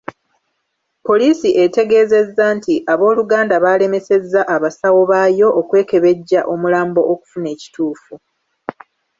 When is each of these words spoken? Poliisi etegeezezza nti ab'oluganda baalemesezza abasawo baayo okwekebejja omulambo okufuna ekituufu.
Poliisi 1.05 1.49
etegeezezza 1.63 2.45
nti 2.57 2.73
ab'oluganda 2.93 3.55
baalemesezza 3.63 4.41
abasawo 4.55 5.01
baayo 5.11 5.47
okwekebejja 5.59 6.41
omulambo 6.53 7.01
okufuna 7.13 7.47
ekituufu. 7.55 8.13